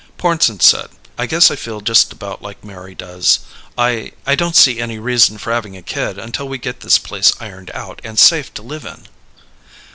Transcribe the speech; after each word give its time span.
Pornsen 0.17 0.59
said, 0.59 0.89
"I 1.15 1.27
guess 1.27 1.51
I 1.51 1.55
feel 1.55 1.79
just 1.79 2.11
about 2.11 2.41
like 2.41 2.63
Mary 2.63 2.95
does. 2.95 3.41
I 3.77 4.13
I 4.25 4.33
don't 4.33 4.55
see 4.55 4.79
any 4.79 4.97
reason 4.97 5.37
for 5.37 5.53
having 5.53 5.77
a 5.77 5.83
kid 5.83 6.17
until 6.17 6.47
we 6.49 6.57
get 6.57 6.79
this 6.79 6.97
place 6.97 7.33
ironed 7.39 7.69
out 7.75 8.01
and 8.03 8.17
safe 8.17 8.51
to 8.55 8.63
live 8.63 8.83
in." 8.85 9.07